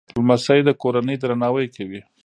لمسی 0.15 0.59
د 0.67 0.69
کورنۍ 0.81 1.15
درناوی 1.19 1.67
کوي. 1.75 2.01